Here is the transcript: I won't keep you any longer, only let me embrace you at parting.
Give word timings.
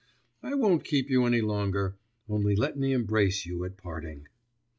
I 0.41 0.55
won't 0.55 0.83
keep 0.83 1.11
you 1.11 1.27
any 1.27 1.41
longer, 1.41 1.93
only 2.27 2.55
let 2.55 2.75
me 2.75 2.91
embrace 2.91 3.45
you 3.45 3.63
at 3.65 3.77
parting. 3.77 4.25